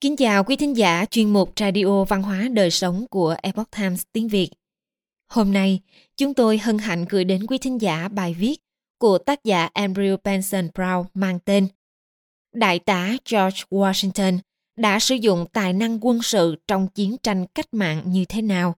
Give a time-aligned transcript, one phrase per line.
[0.00, 4.02] Kính chào quý thính giả chuyên mục Radio Văn hóa Đời Sống của Epoch Times
[4.12, 4.50] tiếng Việt.
[5.28, 5.80] Hôm nay,
[6.16, 8.60] chúng tôi hân hạnh gửi đến quý thính giả bài viết
[8.98, 11.68] của tác giả Andrew Benson Brown mang tên
[12.54, 14.38] Đại tá George Washington
[14.76, 18.74] đã sử dụng tài năng quân sự trong chiến tranh cách mạng như thế nào?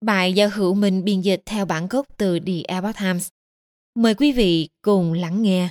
[0.00, 3.28] Bài do hữu mình biên dịch theo bản gốc từ The Epoch Times.
[3.94, 5.68] Mời quý vị cùng lắng nghe.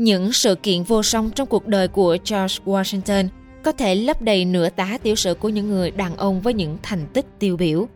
[0.00, 3.28] Những sự kiện vô song trong cuộc đời của George Washington
[3.62, 6.78] có thể lấp đầy nửa tá tiểu sử của những người đàn ông với những
[6.82, 7.88] thành tích tiêu biểu.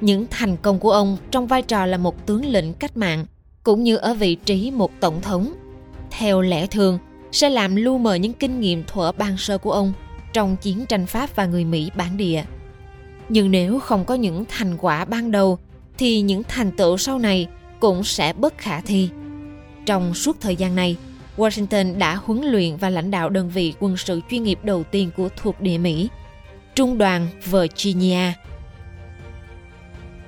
[0.00, 3.26] Những thành công của ông trong vai trò là một tướng lĩnh cách mạng,
[3.62, 5.52] cũng như ở vị trí một tổng thống,
[6.10, 6.98] theo lẽ thường
[7.32, 9.92] sẽ làm lu mờ những kinh nghiệm thuở ban sơ của ông
[10.32, 12.44] trong chiến tranh Pháp và người Mỹ bản địa.
[13.28, 15.58] Nhưng nếu không có những thành quả ban đầu
[15.98, 17.46] thì những thành tựu sau này
[17.80, 19.08] cũng sẽ bất khả thi.
[19.86, 20.96] Trong suốt thời gian này,
[21.36, 25.10] Washington đã huấn luyện và lãnh đạo đơn vị quân sự chuyên nghiệp đầu tiên
[25.16, 26.08] của thuộc địa Mỹ,
[26.74, 28.32] Trung đoàn Virginia.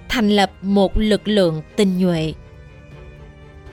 [0.08, 2.32] Thành lập một lực lượng tinh nhuệ.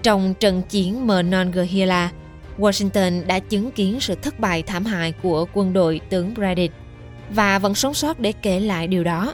[0.04, 2.12] Trong trận chiến Monongahela,
[2.58, 6.74] Washington đã chứng kiến sự thất bại thảm hại của quân đội tướng Braddock
[7.30, 9.34] và vẫn sống sót để kể lại điều đó,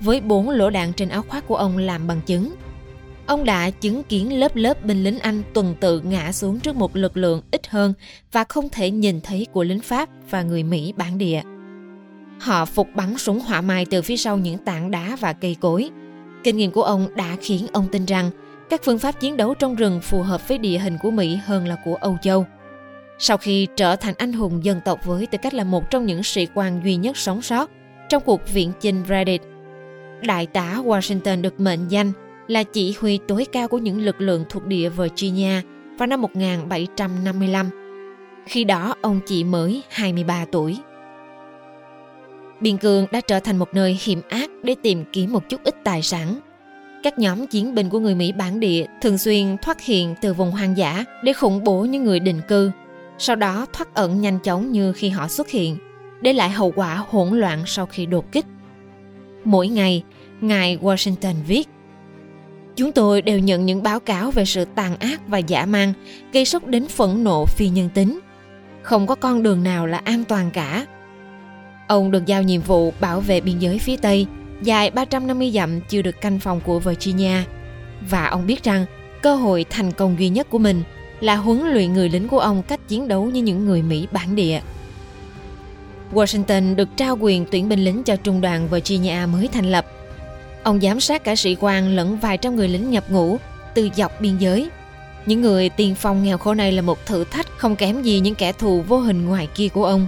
[0.00, 2.54] với bốn lỗ đạn trên áo khoác của ông làm bằng chứng–
[3.28, 6.96] ông đã chứng kiến lớp lớp binh lính Anh tuần tự ngã xuống trước một
[6.96, 7.94] lực lượng ít hơn
[8.32, 11.42] và không thể nhìn thấy của lính Pháp và người Mỹ bản địa.
[12.40, 15.90] Họ phục bắn súng hỏa mai từ phía sau những tảng đá và cây cối.
[16.44, 18.30] Kinh nghiệm của ông đã khiến ông tin rằng
[18.70, 21.66] các phương pháp chiến đấu trong rừng phù hợp với địa hình của Mỹ hơn
[21.66, 22.46] là của Âu Châu.
[23.18, 26.22] Sau khi trở thành anh hùng dân tộc với tư cách là một trong những
[26.22, 27.70] sĩ quan duy nhất sống sót
[28.08, 29.42] trong cuộc viện chinh Reddit,
[30.22, 32.12] Đại tá Washington được mệnh danh
[32.48, 35.60] là chỉ huy tối cao của những lực lượng thuộc địa Virginia
[35.98, 37.70] vào năm 1755.
[38.46, 40.78] Khi đó ông chỉ mới 23 tuổi.
[42.60, 45.74] Biên cương đã trở thành một nơi hiểm ác để tìm kiếm một chút ít
[45.84, 46.40] tài sản.
[47.02, 50.50] Các nhóm chiến binh của người Mỹ bản địa thường xuyên thoát hiện từ vùng
[50.50, 52.70] hoang dã để khủng bố những người định cư,
[53.18, 55.76] sau đó thoát ẩn nhanh chóng như khi họ xuất hiện,
[56.20, 58.46] để lại hậu quả hỗn loạn sau khi đột kích.
[59.44, 60.02] Mỗi ngày,
[60.40, 61.68] ngài Washington viết
[62.78, 65.92] Chúng tôi đều nhận những báo cáo về sự tàn ác và giả mang,
[66.32, 68.20] gây sốc đến phẫn nộ phi nhân tính.
[68.82, 70.86] Không có con đường nào là an toàn cả.
[71.88, 74.26] Ông được giao nhiệm vụ bảo vệ biên giới phía Tây,
[74.62, 77.42] dài 350 dặm chưa được canh phòng của Virginia.
[78.10, 78.86] Và ông biết rằng
[79.22, 80.82] cơ hội thành công duy nhất của mình
[81.20, 84.36] là huấn luyện người lính của ông cách chiến đấu như những người Mỹ bản
[84.36, 84.60] địa.
[86.12, 89.86] Washington được trao quyền tuyển binh lính cho trung đoàn Virginia mới thành lập
[90.68, 93.36] Ông giám sát cả sĩ quan lẫn vài trăm người lính nhập ngũ
[93.74, 94.68] từ dọc biên giới.
[95.26, 98.34] Những người tiên phong nghèo khổ này là một thử thách không kém gì những
[98.34, 100.06] kẻ thù vô hình ngoài kia của ông.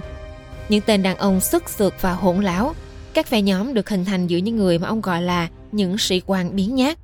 [0.69, 2.75] Những tên đàn ông sức sượt và hỗn láo,
[3.13, 6.21] các phe nhóm được hình thành giữa những người mà ông gọi là những sĩ
[6.25, 6.97] quan biến nhát.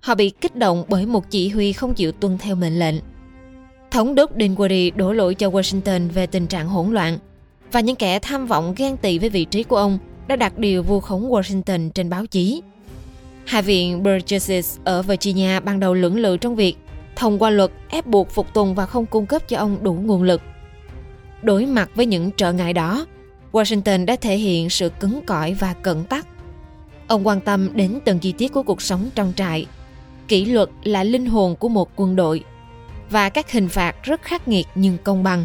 [0.00, 2.96] Họ bị kích động bởi một chỉ huy không chịu tuân theo mệnh lệnh.
[3.90, 7.18] Thống đốc Dinwiddie đổ lỗi cho Washington về tình trạng hỗn loạn
[7.72, 10.82] và những kẻ tham vọng ghen tị với vị trí của ông đã đặt điều
[10.82, 12.62] vu khống Washington trên báo chí.
[13.50, 16.76] Hạ viện Burgesses ở Virginia ban đầu lưỡng lự trong việc
[17.16, 20.22] thông qua luật ép buộc phục tùng và không cung cấp cho ông đủ nguồn
[20.22, 20.42] lực.
[21.42, 23.06] Đối mặt với những trở ngại đó,
[23.52, 26.26] Washington đã thể hiện sự cứng cỏi và cẩn tắc.
[27.06, 29.66] Ông quan tâm đến từng chi tiết của cuộc sống trong trại.
[30.28, 32.44] Kỷ luật là linh hồn của một quân đội
[33.10, 35.44] và các hình phạt rất khắc nghiệt nhưng công bằng.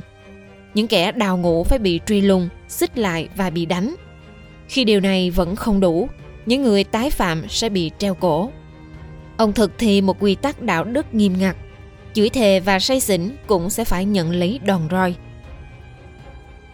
[0.73, 3.95] Những kẻ đào ngũ phải bị truy lùng, xích lại và bị đánh.
[4.67, 6.07] Khi điều này vẫn không đủ,
[6.45, 8.51] những người tái phạm sẽ bị treo cổ.
[9.37, 11.55] Ông thực thi một quy tắc đạo đức nghiêm ngặt,
[12.13, 15.15] chửi thề và say xỉn cũng sẽ phải nhận lấy đòn roi.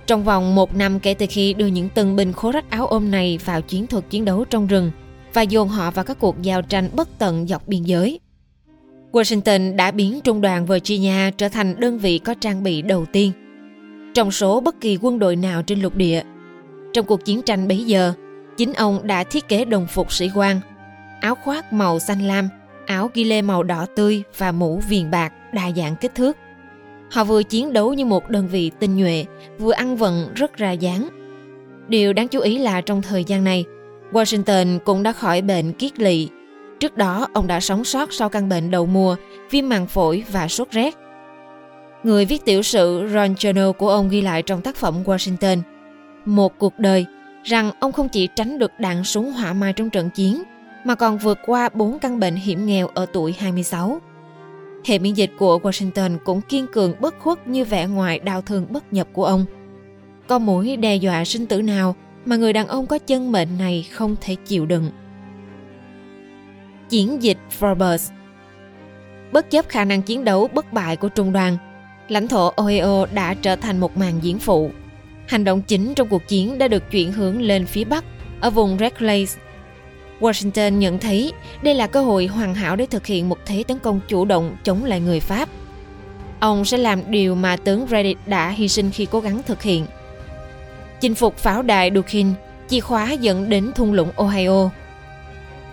[0.08, 3.12] Trong vòng một năm kể từ khi đưa những tân binh khố rách áo ôm
[3.12, 4.92] này vào chiến thuật chiến đấu trong rừng
[5.34, 8.20] và dồn họ vào các cuộc giao tranh bất tận dọc biên giới.
[9.12, 13.32] Washington đã biến trung đoàn Virginia trở thành đơn vị có trang bị đầu tiên
[14.14, 16.24] trong số bất kỳ quân đội nào trên lục địa.
[16.94, 18.14] Trong cuộc chiến tranh bấy giờ,
[18.62, 20.60] Chính ông đã thiết kế đồng phục sĩ quan,
[21.22, 22.50] áo khoác màu xanh lam,
[22.86, 26.38] áo ghi lê màu đỏ tươi và mũ viền bạc đa dạng kích thước.
[27.12, 29.26] Họ vừa chiến đấu như một đơn vị tinh nhuệ,
[29.60, 31.10] vừa ăn vận rất ra dáng.
[31.88, 33.66] Điều đáng chú ý là trong thời gian này,
[34.12, 36.30] Washington cũng đã khỏi bệnh kiết lỵ.
[36.80, 39.16] Trước đó, ông đã sống sót sau căn bệnh đầu mùa,
[39.52, 40.96] viêm màng phổi và sốt rét.
[42.04, 45.62] Người viết tiểu sử Ron Chernow của ông ghi lại trong tác phẩm Washington.
[46.26, 47.06] Một cuộc đời
[47.44, 50.44] rằng ông không chỉ tránh được đạn súng hỏa mai trong trận chiến,
[50.84, 54.02] mà còn vượt qua bốn căn bệnh hiểm nghèo ở tuổi 26.
[54.86, 58.68] Hệ miễn dịch của Washington cũng kiên cường bất khuất như vẻ ngoài đau thương
[58.70, 59.46] bất nhập của ông.
[60.28, 61.96] Có mối đe dọa sinh tử nào
[62.26, 64.92] mà người đàn ông có chân mệnh này không thể chịu đựng.
[66.90, 68.12] Chiến dịch Forbes
[69.32, 71.58] Bất chấp khả năng chiến đấu bất bại của trung đoàn,
[72.08, 74.72] lãnh thổ Ohio đã trở thành một màn diễn phụ.
[75.32, 78.04] Hành động chính trong cuộc chiến đã được chuyển hướng lên phía Bắc,
[78.40, 79.38] ở vùng Red Lakes.
[80.20, 81.34] Washington nhận thấy
[81.64, 84.56] đây là cơ hội hoàn hảo để thực hiện một thế tấn công chủ động
[84.64, 85.50] chống lại người Pháp.
[86.40, 89.86] Ông sẽ làm điều mà tướng Reddit đã hy sinh khi cố gắng thực hiện.
[91.02, 92.28] Chinh phục pháo đài Dukin,
[92.68, 94.70] chìa khóa dẫn đến thung lũng Ohio.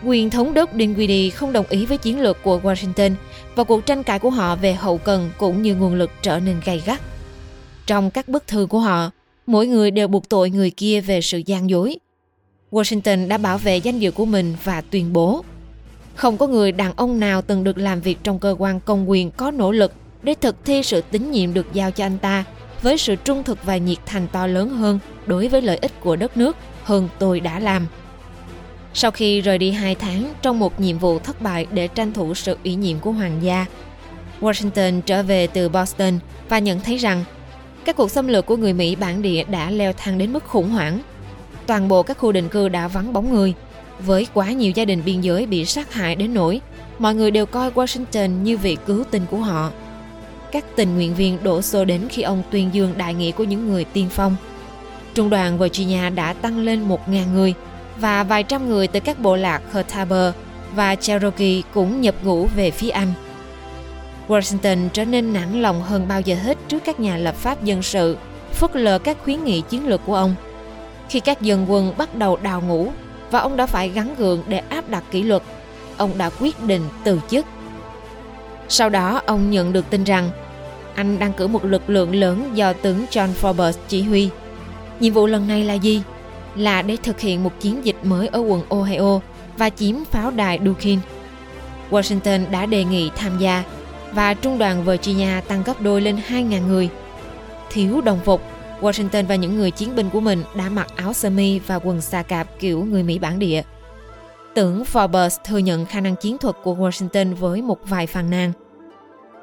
[0.05, 3.13] Quyền thống đốc Dinwiddie không đồng ý với chiến lược của Washington
[3.55, 6.57] và cuộc tranh cãi của họ về hậu cần cũng như nguồn lực trở nên
[6.65, 7.01] gay gắt.
[7.87, 9.11] Trong các bức thư của họ,
[9.49, 11.99] mỗi người đều buộc tội người kia về sự gian dối.
[12.71, 15.45] Washington đã bảo vệ danh dự của mình và tuyên bố
[16.19, 19.31] không có người đàn ông nào từng được làm việc trong cơ quan công quyền
[19.31, 19.93] có nỗ lực
[20.23, 22.45] để thực thi sự tín nhiệm được giao cho anh ta
[22.83, 26.17] với sự trung thực và nhiệt thành to lớn hơn đối với lợi ích của
[26.17, 27.87] đất nước hơn tôi đã làm.
[28.95, 32.35] Sau khi rời đi hai tháng trong một nhiệm vụ thất bại để tranh thủ
[32.35, 33.67] sự ủy nhiệm của hoàng gia,
[34.41, 36.19] Washington trở về từ Boston
[36.49, 37.25] và nhận thấy rằng
[37.89, 40.71] các cuộc xâm lược của người Mỹ bản địa đã leo thang đến mức khủng
[40.71, 41.01] hoảng.
[41.67, 43.55] Toàn bộ các khu định cư đã vắng bóng người,
[44.01, 46.61] với quá nhiều gia đình biên giới bị sát hại đến nỗi
[46.99, 49.71] mọi người đều coi Washington như vị cứu tinh của họ.
[50.53, 53.69] Các tình nguyện viên đổ xô đến khi ông tuyên dương đại nghĩa của những
[53.69, 54.37] người tiên phong.
[55.15, 57.55] Trung đoàn Virginia đã tăng lên 1.000 người
[58.01, 60.33] và vài trăm người từ các bộ lạc Catawba
[60.75, 63.13] và Cherokee cũng nhập ngũ về phía Anh.
[64.29, 67.83] Washington trở nên nản lòng hơn bao giờ hết trước các nhà lập pháp dân
[67.83, 68.17] sự,
[68.53, 70.35] phớt lờ các khuyến nghị chiến lược của ông.
[71.09, 72.89] Khi các dân quân bắt đầu đào ngũ
[73.31, 75.43] và ông đã phải gắn gượng để áp đặt kỷ luật,
[75.97, 77.47] ông đã quyết định từ chức.
[78.69, 80.31] Sau đó ông nhận được tin rằng
[80.95, 84.29] anh đang cử một lực lượng lớn do tướng John Forbes chỉ huy.
[85.01, 86.03] Nhiệm vụ lần này là gì?
[86.57, 89.21] Là để thực hiện một chiến dịch mới ở quận Ohio
[89.57, 90.99] và chiếm pháo đài Dukin.
[91.91, 93.65] Washington đã đề nghị tham gia
[94.13, 96.89] và trung đoàn Virginia tăng gấp đôi lên 2.000 người.
[97.71, 98.41] Thiếu đồng phục,
[98.81, 102.01] Washington và những người chiến binh của mình đã mặc áo sơ mi và quần
[102.01, 103.63] xà cạp kiểu người Mỹ bản địa.
[104.55, 108.53] Tưởng Forbes thừa nhận khả năng chiến thuật của Washington với một vài phàn nàn.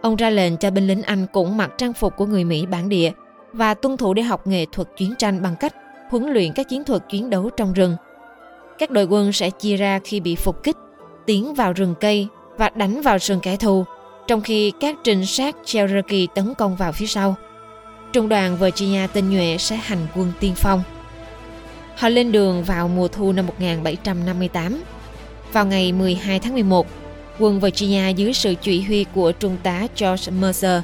[0.01, 2.89] Ông ra lệnh cho binh lính Anh cũng mặc trang phục của người Mỹ bản
[2.89, 3.11] địa
[3.53, 5.75] và tuân thủ để học nghệ thuật chiến tranh bằng cách
[6.09, 7.95] huấn luyện các chiến thuật chiến đấu trong rừng.
[8.77, 10.77] Các đội quân sẽ chia ra khi bị phục kích,
[11.25, 12.27] tiến vào rừng cây
[12.57, 13.85] và đánh vào sườn kẻ thù
[14.27, 17.35] trong khi các trinh sát Cherokee tấn công vào phía sau.
[18.13, 20.83] Trung đoàn Virginia tinh nhuệ sẽ hành quân tiên phong.
[21.95, 24.83] Họ lên đường vào mùa thu năm 1758.
[25.53, 26.87] Vào ngày 12 tháng 11,
[27.39, 30.81] quân Virginia dưới sự chỉ huy của trung tá George Mercer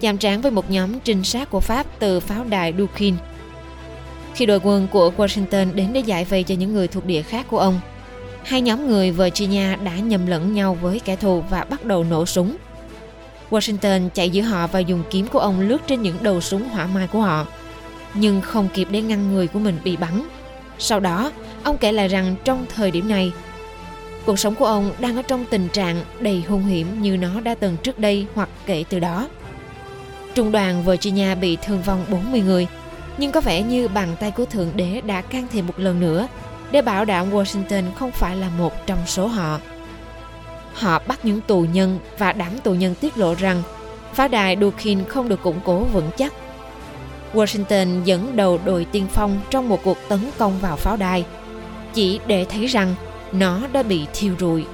[0.00, 3.14] chạm trán với một nhóm trinh sát của Pháp từ pháo đài Dukin.
[4.34, 7.46] Khi đội quân của Washington đến để giải vây cho những người thuộc địa khác
[7.50, 7.80] của ông,
[8.44, 12.26] hai nhóm người Virginia đã nhầm lẫn nhau với kẻ thù và bắt đầu nổ
[12.26, 12.56] súng.
[13.50, 16.86] Washington chạy giữa họ và dùng kiếm của ông lướt trên những đầu súng hỏa
[16.86, 17.46] mai của họ.
[18.14, 20.22] Nhưng không kịp để ngăn người của mình bị bắn.
[20.78, 21.32] Sau đó,
[21.64, 23.32] ông kể lại rằng trong thời điểm này,
[24.26, 27.54] cuộc sống của ông đang ở trong tình trạng đầy hung hiểm như nó đã
[27.54, 29.28] từng trước đây hoặc kể từ đó.
[30.34, 32.66] Trung đoàn Virginia bị thương vong 40 người,
[33.18, 36.28] nhưng có vẻ như bàn tay của Thượng Đế đã can thiệp một lần nữa
[36.70, 39.60] để bảo đảm Washington không phải là một trong số họ.
[40.74, 43.62] Họ bắt những tù nhân và đám tù nhân tiết lộ rằng
[44.14, 46.32] pháo đài Dukin không được củng cố vững chắc.
[47.34, 51.24] Washington dẫn đầu đội tiên phong trong một cuộc tấn công vào pháo đài,
[51.94, 52.94] chỉ để thấy rằng
[53.32, 54.64] nó đã bị thiêu rụi.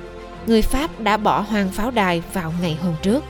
[0.47, 3.25] Người Pháp đã bỏ hoang pháo đài vào ngày hôm trước.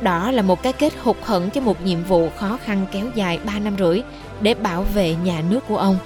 [0.00, 3.38] Đó là một cái kết hụt hẫng cho một nhiệm vụ khó khăn kéo dài
[3.44, 4.02] 3 năm rưỡi
[4.40, 5.98] để bảo vệ nhà nước của ông.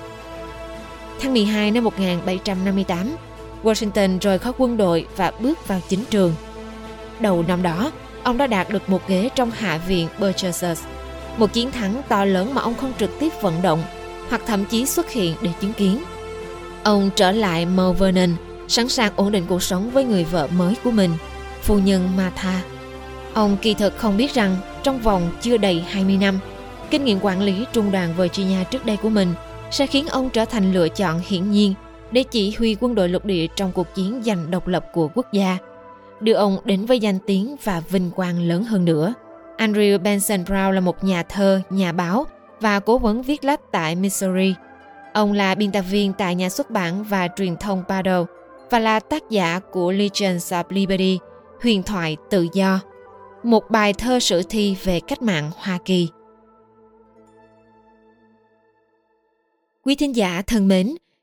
[1.21, 3.16] Tháng 12 năm 1758,
[3.62, 6.35] Washington rời khỏi quân đội và bước vào chính trường.
[7.21, 10.85] Đầu năm đó, ông đã đạt được một ghế trong Hạ viện Burgesses,
[11.37, 13.83] một chiến thắng to lớn mà ông không trực tiếp vận động
[14.29, 16.02] hoặc thậm chí xuất hiện để chứng kiến.
[16.83, 18.31] Ông trở lại Mount Vernon,
[18.69, 21.11] sẵn sàng ổn định cuộc sống với người vợ mới của mình,
[21.62, 22.62] phu nhân Martha.
[23.35, 26.38] Ông kỳ thực không biết rằng trong vòng chưa đầy 20 năm,
[26.90, 29.35] kinh nghiệm quản lý trung đoàn Virginia trước đây của mình
[29.71, 31.75] sẽ khiến ông trở thành lựa chọn hiển nhiên
[32.12, 35.33] để chỉ huy quân đội lục địa trong cuộc chiến giành độc lập của quốc
[35.33, 35.59] gia,
[36.21, 39.14] đưa ông đến với danh tiếng và vinh quang lớn hơn nữa.
[39.59, 42.26] Andrew Benson Brown là một nhà thơ, nhà báo
[42.61, 44.55] và cố vấn viết lách tại Missouri.
[45.14, 48.25] Ông là biên tập viên tại nhà xuất bản và truyền thông Paddle
[48.71, 51.19] và là tác giả của Legends of Liberty,
[51.62, 52.81] huyền thoại tự do.
[53.43, 56.09] một bài thơ sử thi về cách mạng Hoa Kỳ.
[59.85, 60.95] Quý thính giả thân mến,